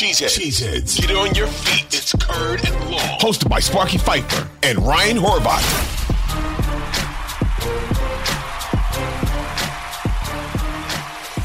Cheeseheads. 0.00 0.38
Cheeseheads. 0.40 0.98
Get 0.98 1.14
on 1.14 1.34
your 1.34 1.46
feet. 1.46 1.84
It's 1.88 2.14
Curd 2.14 2.64
and 2.66 2.90
Long. 2.90 3.18
Hosted 3.18 3.50
by 3.50 3.60
Sparky 3.60 3.98
Fifer 3.98 4.48
and 4.62 4.78
Ryan 4.78 5.18
Horvath. 5.18 5.60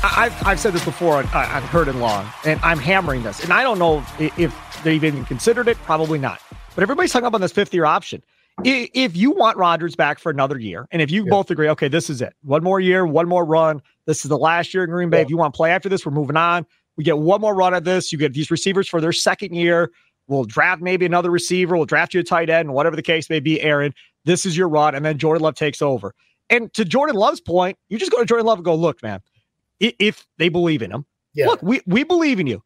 I've, 0.02 0.48
I've 0.48 0.58
said 0.58 0.72
this 0.72 0.86
before 0.86 1.18
on, 1.18 1.26
uh, 1.34 1.52
on 1.52 1.64
Curd 1.64 1.90
and 1.90 2.00
Long, 2.00 2.26
and 2.46 2.58
I'm 2.64 2.80
hammering 2.80 3.24
this. 3.24 3.44
And 3.44 3.52
I 3.52 3.62
don't 3.62 3.78
know 3.78 4.06
if 4.20 4.82
they've 4.86 5.04
even 5.04 5.26
considered 5.26 5.68
it, 5.68 5.76
probably 5.80 6.18
not. 6.18 6.40
But 6.76 6.84
everybody's 6.84 7.12
hung 7.12 7.26
up 7.26 7.34
on 7.34 7.42
this 7.42 7.52
fifth 7.52 7.74
year 7.74 7.84
option. 7.84 8.24
If 8.64 9.18
you 9.18 9.32
want 9.32 9.58
Rodgers 9.58 9.98
back 9.98 10.18
for 10.18 10.30
another 10.30 10.58
year, 10.58 10.88
and 10.92 11.02
if 11.02 11.12
you 11.12 11.26
yeah. 11.26 11.30
both 11.30 11.52
agree, 11.52 11.68
okay, 11.72 11.90
this 11.90 12.10
is 12.10 12.22
it, 12.22 12.34
one 12.42 12.64
more 12.64 12.80
year, 12.80 13.06
one 13.06 13.28
more 13.28 13.44
run, 13.44 13.82
this 14.06 14.24
is 14.24 14.30
the 14.30 14.38
last 14.38 14.74
year 14.74 14.86
in 14.86 14.92
Green 14.92 15.10
Bay. 15.10 15.18
Yeah. 15.18 15.24
If 15.24 15.30
you 15.30 15.36
want 15.36 15.54
to 15.54 15.58
play 15.58 15.72
after 15.72 15.90
this, 15.90 16.06
we're 16.06 16.14
moving 16.14 16.38
on. 16.38 16.66
We 16.98 17.04
get 17.04 17.18
one 17.18 17.42
more 17.42 17.54
run 17.54 17.74
at 17.74 17.84
this. 17.84 18.12
You 18.12 18.18
get 18.18 18.34
these 18.34 18.50
receivers 18.52 18.88
for 18.88 19.02
their 19.02 19.12
second 19.12 19.54
year. 19.54 19.92
We'll 20.28 20.46
draft 20.46 20.82
maybe 20.82 21.06
another 21.06 21.30
receiver. 21.30 21.76
We'll 21.76 21.86
draft 21.86 22.14
you 22.14 22.20
a 22.20 22.24
tight 22.24 22.50
end, 22.50 22.74
whatever 22.74 22.96
the 22.96 23.04
case 23.04 23.30
may 23.30 23.40
be. 23.40 23.62
Aaron, 23.62 23.94
this 24.24 24.46
is 24.46 24.58
your 24.58 24.68
run, 24.68 24.96
and 24.96 25.06
then 25.06 25.18
Jordan 25.18 25.44
Love 25.44 25.56
takes 25.56 25.82
over. 25.82 26.16
And 26.50 26.74
to 26.74 26.86
Jordan 26.86 27.16
Love's 27.16 27.42
point, 27.42 27.78
you 27.90 27.98
just 27.98 28.12
go 28.12 28.20
to 28.20 28.26
Jordan 28.26 28.46
Love 28.46 28.60
and 28.60 28.66
go, 28.66 28.76
look, 28.76 29.02
man, 29.04 29.22
if 29.80 30.26
they 30.38 30.50
believe 30.50 30.82
in 30.82 30.92
him. 30.92 31.06
Yeah. 31.34 31.48
Look, 31.48 31.62
we, 31.62 31.82
we 31.86 32.04
believe 32.04 32.40
in 32.40 32.48
you. 32.48 32.64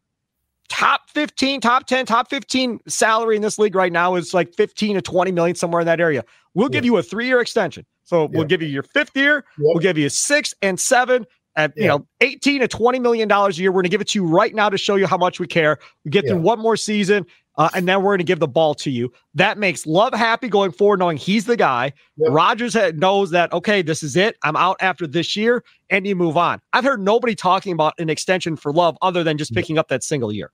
Top 0.69 1.09
15, 1.09 1.61
top 1.61 1.87
10, 1.87 2.05
top 2.05 2.29
15 2.29 2.79
salary 2.87 3.35
in 3.35 3.41
this 3.41 3.57
league 3.57 3.75
right 3.75 3.91
now 3.91 4.15
is 4.15 4.33
like 4.33 4.53
15 4.53 4.95
to 4.95 5.01
20 5.01 5.31
million, 5.31 5.55
somewhere 5.55 5.81
in 5.81 5.87
that 5.87 5.99
area. 5.99 6.23
We'll 6.53 6.67
yeah. 6.67 6.73
give 6.73 6.85
you 6.85 6.97
a 6.97 7.03
three 7.03 7.25
year 7.25 7.41
extension. 7.41 7.85
So 8.03 8.23
yeah. 8.23 8.29
we'll 8.33 8.45
give 8.45 8.61
you 8.61 8.67
your 8.67 8.83
fifth 8.83 9.15
year, 9.15 9.35
yep. 9.35 9.43
we'll 9.57 9.79
give 9.79 9.97
you 9.97 10.09
six 10.09 10.53
and 10.61 10.79
seven 10.79 11.25
at 11.59 11.73
yeah. 11.75 11.81
you 11.81 11.87
know 11.89 12.07
18 12.21 12.61
to 12.61 12.67
20 12.67 12.99
million 12.99 13.27
dollars 13.27 13.59
a 13.59 13.61
year. 13.61 13.71
We're 13.71 13.81
going 13.81 13.83
to 13.83 13.89
give 13.89 14.01
it 14.01 14.09
to 14.09 14.19
you 14.19 14.25
right 14.25 14.53
now 14.53 14.69
to 14.69 14.77
show 14.77 14.95
you 14.95 15.07
how 15.07 15.17
much 15.17 15.39
we 15.39 15.47
care. 15.47 15.77
We 16.05 16.11
get 16.11 16.27
through 16.27 16.41
one 16.41 16.59
more 16.59 16.77
season 16.77 17.25
uh, 17.59 17.69
and 17.73 17.85
then 17.87 18.01
we're 18.01 18.11
going 18.11 18.19
to 18.19 18.23
give 18.23 18.39
the 18.39 18.47
ball 18.47 18.73
to 18.73 18.89
you. 18.89 19.11
That 19.33 19.57
makes 19.57 19.85
Love 19.85 20.13
happy 20.13 20.47
going 20.47 20.71
forward, 20.71 20.99
knowing 20.99 21.17
he's 21.17 21.43
the 21.43 21.57
guy. 21.57 21.91
Yep. 22.15 22.31
Rodgers 22.31 22.77
knows 22.95 23.31
that, 23.31 23.51
okay, 23.51 23.81
this 23.81 24.01
is 24.01 24.15
it. 24.15 24.37
I'm 24.43 24.55
out 24.55 24.77
after 24.79 25.05
this 25.05 25.35
year, 25.35 25.65
and 25.89 26.07
you 26.07 26.15
move 26.15 26.37
on. 26.37 26.61
I've 26.71 26.85
heard 26.85 27.01
nobody 27.01 27.35
talking 27.35 27.73
about 27.73 27.95
an 27.99 28.09
extension 28.09 28.55
for 28.55 28.71
Love 28.71 28.97
other 29.01 29.25
than 29.25 29.37
just 29.37 29.53
picking 29.53 29.77
up 29.77 29.89
that 29.89 30.05
single 30.05 30.31
year. 30.31 30.51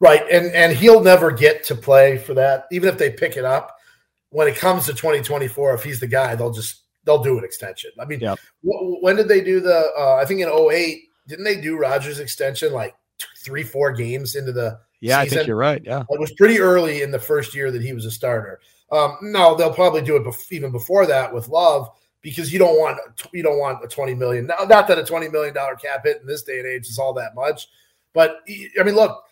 Right. 0.00 0.22
And, 0.32 0.46
and 0.52 0.76
he'll 0.76 1.00
never 1.00 1.30
get 1.30 1.62
to 1.64 1.76
play 1.76 2.18
for 2.18 2.34
that, 2.34 2.66
even 2.72 2.88
if 2.88 2.98
they 2.98 3.10
pick 3.10 3.36
it 3.36 3.44
up. 3.44 3.76
When 4.30 4.48
it 4.48 4.56
comes 4.56 4.86
to 4.86 4.92
2024, 4.92 5.74
if 5.74 5.84
he's 5.84 6.00
the 6.00 6.08
guy, 6.08 6.34
they'll 6.34 6.50
just 6.50 6.82
they'll 7.08 7.22
do 7.22 7.38
an 7.38 7.44
extension. 7.44 7.90
I 7.98 8.04
mean, 8.04 8.20
w- 8.20 8.36
when 9.00 9.16
did 9.16 9.28
they 9.28 9.40
do 9.40 9.60
the? 9.60 9.90
Uh, 9.98 10.16
I 10.16 10.26
think 10.26 10.40
in 10.40 10.48
08, 10.48 11.04
didn't 11.26 11.44
they 11.44 11.58
do 11.58 11.78
Rodgers 11.78 12.20
extension 12.20 12.72
like 12.72 12.94
three, 13.42 13.62
four 13.62 13.92
games 13.92 14.36
into 14.36 14.52
the 14.52 14.78
yeah, 15.00 15.22
season. 15.22 15.38
I 15.38 15.40
think 15.40 15.48
you're 15.48 15.56
right. 15.56 15.82
Yeah, 15.82 16.04
it 16.10 16.20
was 16.20 16.32
pretty 16.34 16.60
early 16.60 17.00
in 17.00 17.10
the 17.10 17.18
first 17.18 17.54
year 17.54 17.70
that 17.70 17.82
he 17.82 17.94
was 17.94 18.04
a 18.04 18.10
starter. 18.10 18.60
Um, 18.92 19.16
no, 19.22 19.56
they'll 19.56 19.72
probably 19.72 20.02
do 20.02 20.16
it 20.16 20.24
bef- 20.24 20.52
even 20.52 20.70
before 20.70 21.06
that 21.06 21.32
with 21.32 21.48
Love 21.48 21.88
because 22.20 22.52
you 22.52 22.58
don't 22.58 22.78
want 22.78 22.98
you 23.32 23.42
don't 23.42 23.58
want 23.58 23.82
a 23.82 23.88
twenty 23.88 24.14
million. 24.14 24.46
Now, 24.46 24.66
not 24.68 24.86
that 24.88 24.98
a 24.98 25.04
twenty 25.04 25.28
million 25.28 25.54
dollar 25.54 25.76
cap 25.76 26.02
hit 26.04 26.20
in 26.20 26.26
this 26.26 26.42
day 26.42 26.58
and 26.58 26.68
age 26.68 26.88
is 26.88 26.98
all 26.98 27.14
that 27.14 27.34
much, 27.34 27.68
but 28.12 28.40
I 28.78 28.82
mean, 28.82 28.94
look, 28.94 29.24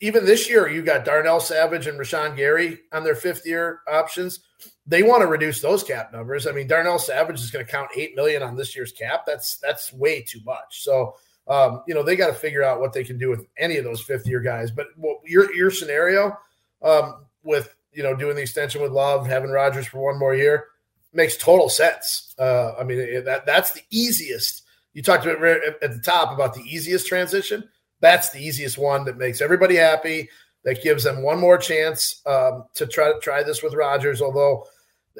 even 0.00 0.24
this 0.24 0.48
year 0.48 0.68
you 0.68 0.82
got 0.82 1.04
Darnell 1.04 1.40
Savage 1.40 1.86
and 1.86 1.98
Rashan 1.98 2.36
Gary 2.36 2.80
on 2.92 3.04
their 3.04 3.14
fifth 3.14 3.46
year 3.46 3.80
options. 3.90 4.40
They 4.86 5.02
want 5.02 5.22
to 5.22 5.26
reduce 5.26 5.60
those 5.60 5.82
cap 5.82 6.12
numbers. 6.12 6.46
I 6.46 6.52
mean, 6.52 6.66
Darnell 6.66 6.98
Savage 6.98 7.40
is 7.40 7.50
going 7.50 7.64
to 7.64 7.70
count 7.70 7.90
eight 7.96 8.14
million 8.14 8.42
on 8.42 8.56
this 8.56 8.76
year's 8.76 8.92
cap. 8.92 9.24
That's 9.26 9.56
that's 9.58 9.92
way 9.92 10.22
too 10.22 10.40
much. 10.44 10.82
So 10.82 11.14
um, 11.46 11.82
you 11.86 11.94
know, 11.94 12.02
they 12.02 12.16
got 12.16 12.28
to 12.28 12.34
figure 12.34 12.62
out 12.62 12.80
what 12.80 12.92
they 12.92 13.04
can 13.04 13.18
do 13.18 13.28
with 13.28 13.46
any 13.58 13.76
of 13.76 13.84
those 13.84 14.00
fifth 14.00 14.26
year 14.26 14.40
guys. 14.40 14.70
But 14.70 14.86
well, 14.96 15.20
your 15.24 15.54
your 15.54 15.70
scenario 15.70 16.36
um, 16.82 17.26
with 17.42 17.74
you 17.92 18.02
know 18.02 18.14
doing 18.14 18.36
the 18.36 18.42
extension 18.42 18.80
with 18.80 18.92
Love, 18.92 19.26
having 19.26 19.50
Rodgers 19.50 19.86
for 19.86 20.02
one 20.02 20.18
more 20.18 20.34
year 20.34 20.66
makes 21.12 21.36
total 21.36 21.68
sense. 21.68 22.34
Uh, 22.38 22.72
I 22.78 22.84
mean, 22.84 23.24
that 23.24 23.46
that's 23.46 23.72
the 23.72 23.82
easiest. 23.90 24.62
You 24.94 25.02
talked 25.02 25.26
about 25.26 25.42
at 25.44 25.92
the 25.92 26.00
top 26.04 26.32
about 26.32 26.54
the 26.54 26.62
easiest 26.62 27.06
transition. 27.06 27.68
That's 28.00 28.30
the 28.30 28.40
easiest 28.40 28.78
one 28.78 29.04
that 29.04 29.16
makes 29.16 29.40
everybody 29.40 29.76
happy. 29.76 30.28
That 30.64 30.82
gives 30.82 31.04
them 31.04 31.22
one 31.22 31.38
more 31.38 31.58
chance 31.58 32.22
um, 32.24 32.64
to 32.74 32.86
try 32.86 33.12
to 33.12 33.18
try 33.20 33.42
this 33.42 33.62
with 33.62 33.74
Rodgers. 33.74 34.22
Although 34.22 34.66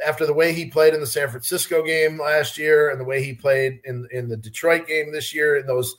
after 0.04 0.26
the 0.26 0.34
way 0.34 0.52
he 0.52 0.66
played 0.66 0.94
in 0.94 1.00
the 1.00 1.06
San 1.06 1.28
Francisco 1.28 1.82
game 1.82 2.18
last 2.18 2.58
year 2.58 2.90
and 2.90 3.00
the 3.00 3.04
way 3.04 3.22
he 3.22 3.34
played 3.34 3.80
in 3.84 4.08
in 4.10 4.28
the 4.28 4.36
Detroit 4.36 4.86
game 4.86 5.12
this 5.12 5.34
year 5.34 5.56
in 5.56 5.66
those 5.66 5.94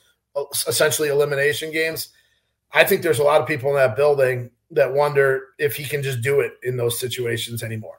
essentially 0.66 1.08
elimination 1.08 1.72
games. 1.72 2.10
I 2.72 2.84
think 2.84 3.02
there's 3.02 3.20
a 3.20 3.24
lot 3.24 3.40
of 3.40 3.48
people 3.48 3.70
in 3.70 3.76
that 3.76 3.96
building 3.96 4.50
that 4.70 4.92
wonder 4.92 5.48
if 5.58 5.76
he 5.76 5.84
can 5.84 6.02
just 6.02 6.20
do 6.20 6.40
it 6.40 6.54
in 6.62 6.76
those 6.76 6.98
situations 6.98 7.62
anymore. 7.62 7.98